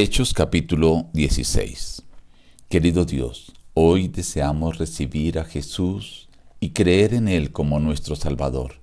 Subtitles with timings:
[0.00, 2.04] Hechos capítulo 16
[2.68, 6.28] Querido Dios, hoy deseamos recibir a Jesús
[6.60, 8.74] y creer en Él como nuestro Salvador,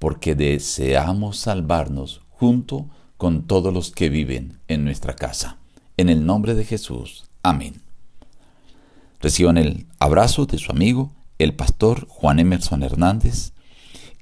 [0.00, 5.58] porque deseamos salvarnos junto con todos los que viven en nuestra casa.
[5.96, 7.26] En el nombre de Jesús.
[7.44, 7.80] Amén.
[9.20, 13.52] Reciban el abrazo de su amigo, el pastor Juan Emerson Hernández,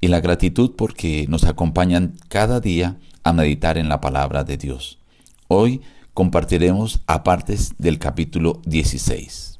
[0.01, 4.99] y la gratitud porque nos acompañan cada día a meditar en la palabra de Dios.
[5.47, 5.81] Hoy
[6.17, 9.59] compartiremos a partes del capítulo 16.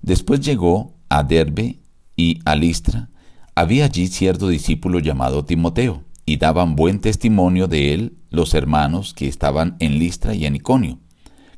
[0.00, 1.78] Después llegó a Derbe
[2.16, 3.08] y a Listra.
[3.54, 9.28] Había allí cierto discípulo llamado Timoteo, y daban buen testimonio de él los hermanos que
[9.28, 10.98] estaban en Listra y en Iconio.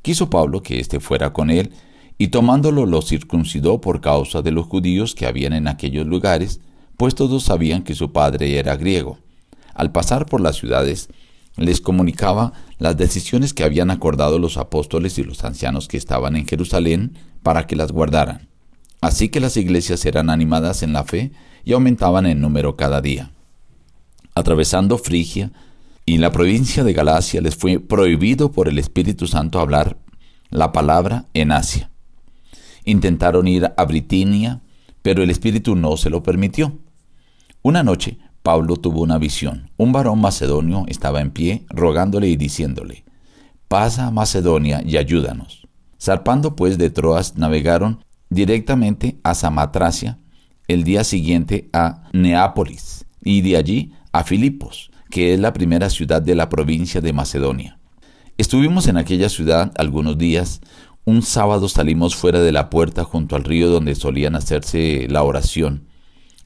[0.03, 1.73] Quiso Pablo que éste fuera con él,
[2.19, 6.61] y tomándolo lo circuncidó por causa de los judíos que habían en aquellos lugares,
[6.99, 9.17] pues todos sabían que su padre era griego.
[9.73, 11.09] Al pasar por las ciudades,
[11.57, 16.47] les comunicaba las decisiones que habían acordado los apóstoles y los ancianos que estaban en
[16.47, 18.49] Jerusalén para que las guardaran.
[19.01, 21.33] Así que las iglesias eran animadas en la fe
[21.65, 23.31] y aumentaban en número cada día.
[24.35, 25.53] Atravesando Frigia
[26.07, 29.99] y la provincia de Galacia les fue prohibido por el Espíritu Santo hablar
[30.51, 31.91] la palabra en Asia.
[32.85, 34.61] Intentaron ir a Britinia,
[35.03, 36.79] pero el Espíritu no se lo permitió.
[37.63, 39.71] Una noche Pablo tuvo una visión.
[39.79, 43.03] Un varón macedonio estaba en pie, rogándole y diciéndole,
[43.69, 45.67] Pasa a Macedonia y ayúdanos.
[45.99, 50.19] Zarpando pues de Troas, navegaron directamente a Samatracia,
[50.69, 56.21] el día siguiente a Neápolis, y de allí a Filipos, que es la primera ciudad
[56.21, 57.79] de la provincia de Macedonia.
[58.37, 60.61] Estuvimos en aquella ciudad algunos días.
[61.07, 65.94] Un sábado salimos fuera de la puerta junto al río donde solían hacerse la oración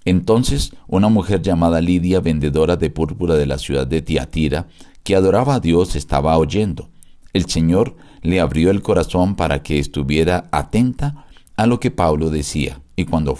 [0.09, 4.67] entonces una mujer llamada Lidia, vendedora de púrpura de la ciudad de Tiatira,
[5.03, 6.89] que adoraba a Dios, estaba oyendo.
[7.35, 12.81] El Señor le abrió el corazón para que estuviera atenta a lo que Pablo decía,
[12.97, 13.37] y cuando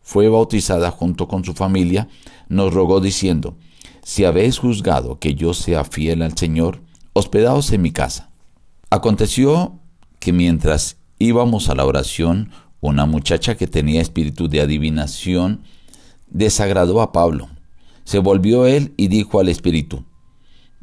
[0.00, 2.08] fue bautizada junto con su familia,
[2.48, 3.58] nos rogó diciendo,
[4.02, 6.80] Si habéis juzgado que yo sea fiel al Señor,
[7.12, 8.30] hospedaos en mi casa.
[8.88, 9.80] Aconteció
[10.18, 15.62] que mientras íbamos a la oración, una muchacha que tenía espíritu de adivinación
[16.28, 17.48] desagradó a Pablo.
[18.04, 20.04] Se volvió él y dijo al Espíritu,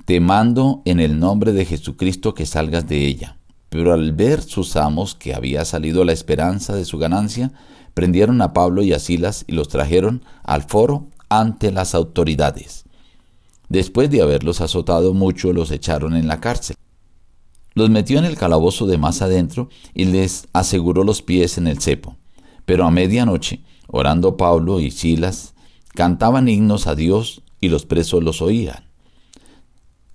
[0.05, 3.37] Te mando en el nombre de Jesucristo que salgas de ella.
[3.69, 7.51] Pero al ver sus amos que había salido la esperanza de su ganancia,
[7.93, 12.85] prendieron a Pablo y a Silas y los trajeron al foro ante las autoridades.
[13.69, 16.75] Después de haberlos azotado mucho, los echaron en la cárcel.
[17.73, 21.79] Los metió en el calabozo de más adentro y les aseguró los pies en el
[21.79, 22.17] cepo.
[22.65, 23.63] Pero a medianoche
[23.95, 25.53] Orando Pablo y Silas,
[25.93, 28.85] cantaban himnos a Dios y los presos los oían.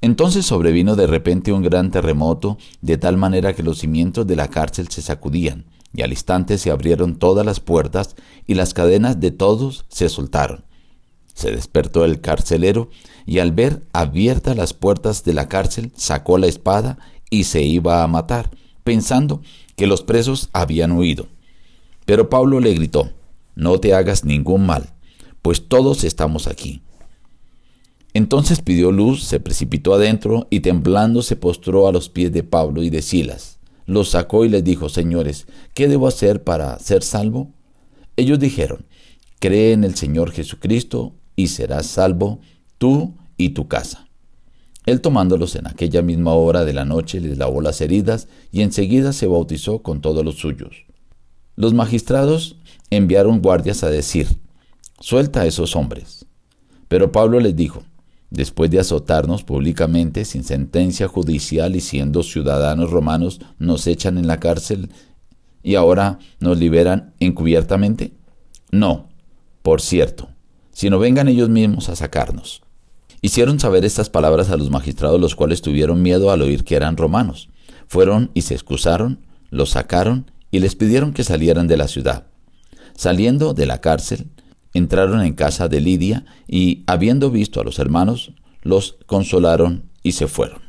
[0.00, 4.48] Entonces sobrevino de repente un gran terremoto, de tal manera que los cimientos de la
[4.48, 8.16] cárcel se sacudían, y al instante se abrieron todas las puertas
[8.48, 10.64] y las cadenas de todos se soltaron.
[11.32, 12.90] Se despertó el carcelero
[13.26, 16.98] y al ver abiertas las puertas de la cárcel sacó la espada
[17.30, 18.50] y se iba a matar,
[18.82, 19.40] pensando
[19.76, 21.28] que los presos habían huido.
[22.06, 23.12] Pero Pablo le gritó,
[23.58, 24.94] no te hagas ningún mal,
[25.42, 26.80] pues todos estamos aquí.
[28.14, 32.84] Entonces pidió luz, se precipitó adentro y temblando se postró a los pies de Pablo
[32.84, 33.58] y de Silas.
[33.84, 37.52] Los sacó y les dijo, Señores, ¿qué debo hacer para ser salvo?
[38.16, 38.86] Ellos dijeron,
[39.40, 42.40] Cree en el Señor Jesucristo y serás salvo
[42.78, 44.08] tú y tu casa.
[44.86, 49.12] Él tomándolos en aquella misma hora de la noche les lavó las heridas y enseguida
[49.12, 50.86] se bautizó con todos los suyos.
[51.58, 52.54] Los magistrados
[52.90, 54.28] enviaron guardias a decir,
[55.00, 56.26] suelta a esos hombres.
[56.88, 57.82] Pero Pablo les dijo,
[58.30, 64.40] después de azotarnos públicamente sin sentencia judicial y siendo ciudadanos romanos, nos echan en la
[64.40, 64.90] cárcel
[65.62, 68.12] y ahora nos liberan encubiertamente?
[68.70, 69.08] No,
[69.62, 70.28] por cierto,
[70.72, 72.62] sino vengan ellos mismos a sacarnos.
[73.20, 76.96] Hicieron saber estas palabras a los magistrados, los cuales tuvieron miedo al oír que eran
[76.96, 77.48] romanos.
[77.88, 82.26] Fueron y se excusaron, los sacaron y les pidieron que salieran de la ciudad.
[82.98, 84.26] Saliendo de la cárcel,
[84.74, 90.26] entraron en casa de Lidia y, habiendo visto a los hermanos, los consolaron y se
[90.26, 90.62] fueron.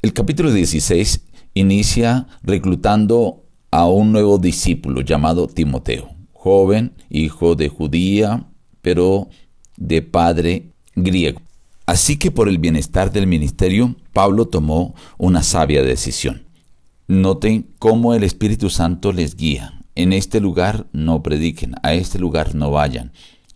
[0.00, 8.46] El capítulo 16 inicia reclutando a un nuevo discípulo llamado Timoteo, joven, hijo de judía,
[8.80, 9.28] pero
[9.76, 11.42] de padre griego.
[11.84, 16.46] Así que por el bienestar del ministerio, Pablo tomó una sabia decisión.
[17.06, 19.81] Noten cómo el Espíritu Santo les guía.
[19.94, 23.12] En este lugar no prediquen, a este lugar no vayan.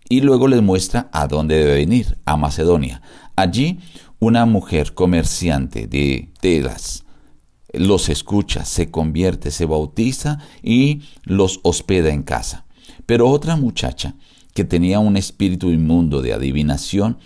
[0.09, 3.03] Y luego les muestra a dónde debe venir, a Macedonia.
[3.35, 3.79] Allí
[4.19, 7.05] una mujer comerciante de telas
[7.73, 12.65] los escucha, se convierte, se bautiza y los hospeda en casa.
[13.05, 14.15] Pero otra muchacha
[14.55, 17.19] que tenía un espíritu inmundo de adivinación,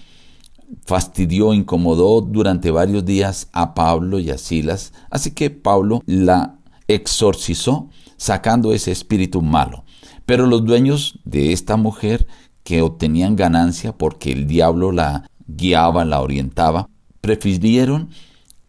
[0.85, 6.59] fastidió, incomodó durante varios días a Pablo y a Silas, así que Pablo la
[6.89, 7.89] exorcizó
[8.20, 9.84] sacando ese espíritu malo.
[10.26, 12.26] Pero los dueños de esta mujer
[12.64, 16.90] que obtenían ganancia porque el diablo la guiaba, la orientaba,
[17.22, 18.11] prefirieron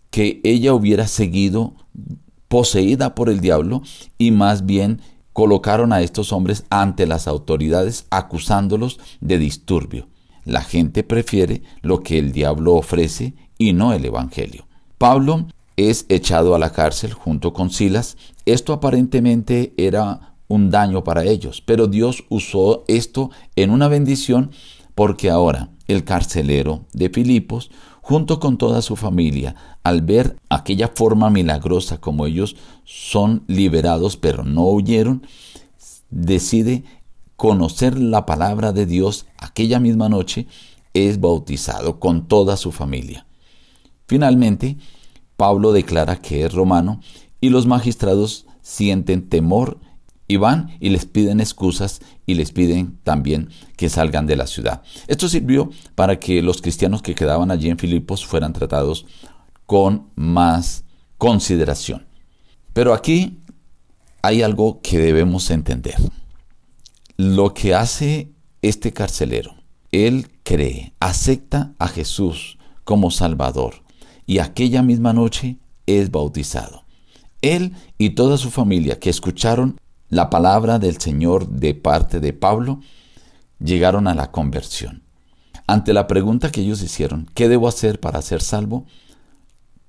[0.09, 1.75] que ella hubiera seguido
[2.47, 3.81] poseída por el diablo
[4.17, 5.01] y más bien
[5.33, 10.07] colocaron a estos hombres ante las autoridades acusándolos de disturbio.
[10.45, 14.65] La gente prefiere lo que el diablo ofrece y no el Evangelio.
[14.97, 15.47] Pablo
[15.89, 18.17] es echado a la cárcel junto con Silas.
[18.45, 24.51] Esto aparentemente era un daño para ellos, pero Dios usó esto en una bendición
[24.95, 31.29] porque ahora el carcelero de Filipos, junto con toda su familia, al ver aquella forma
[31.29, 35.25] milagrosa como ellos son liberados pero no huyeron,
[36.09, 36.83] decide
[37.37, 40.47] conocer la palabra de Dios aquella misma noche,
[40.93, 43.25] es bautizado con toda su familia.
[44.05, 44.77] Finalmente,
[45.41, 47.01] Pablo declara que es romano
[47.39, 49.79] y los magistrados sienten temor
[50.27, 54.83] y van y les piden excusas y les piden también que salgan de la ciudad.
[55.07, 59.07] Esto sirvió para que los cristianos que quedaban allí en Filipos fueran tratados
[59.65, 60.83] con más
[61.17, 62.05] consideración.
[62.73, 63.39] Pero aquí
[64.21, 65.95] hay algo que debemos entender.
[67.17, 68.29] Lo que hace
[68.61, 69.55] este carcelero,
[69.91, 73.80] él cree, acepta a Jesús como Salvador
[74.31, 76.85] y aquella misma noche es bautizado.
[77.41, 82.79] Él y toda su familia que escucharon la palabra del Señor de parte de Pablo,
[83.59, 85.03] llegaron a la conversión.
[85.67, 88.85] Ante la pregunta que ellos hicieron, ¿qué debo hacer para ser salvo?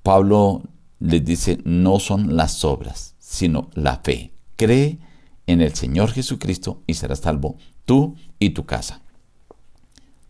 [0.03, 0.63] Pablo
[0.99, 4.33] les dice, no son las obras, sino la fe.
[4.57, 4.99] Cree
[5.47, 9.03] en el Señor Jesucristo y serás salvo tú y tu casa.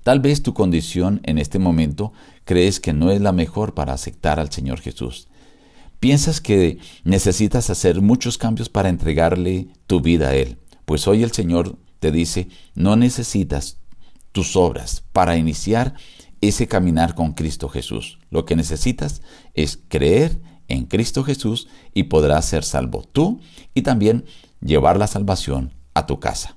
[0.02, 2.12] Tal vez tu condición en este momento
[2.44, 5.28] crees que no es la mejor para aceptar al Señor Jesús.
[6.00, 10.58] Piensas que necesitas hacer muchos cambios para entregarle tu vida a Él.
[10.84, 13.78] Pues hoy el Señor te dice, no necesitas
[14.32, 15.94] tus obras para iniciar
[16.40, 18.18] ese caminar con Cristo Jesús.
[18.30, 19.22] Lo que necesitas
[19.54, 23.40] es creer en Cristo Jesús y podrás ser salvo tú
[23.74, 24.24] y también
[24.60, 26.56] llevar la salvación a tu casa.